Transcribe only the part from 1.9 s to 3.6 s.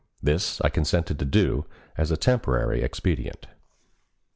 as a temporary expedient.